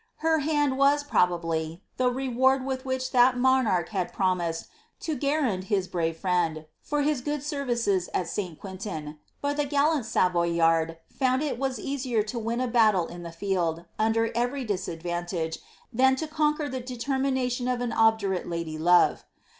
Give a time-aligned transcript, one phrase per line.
[0.25, 4.65] Her hand was, probably, the reward with which that monarch had promised
[5.01, 8.59] to giierdon his brave friend, for his good services at St.
[8.59, 13.21] Quentin, but the gallant Savoyard found that it was easier to win a battle in
[13.21, 15.59] the field, under every disad vantage,
[15.93, 19.23] than to conquer the determination of an obdurate lady love.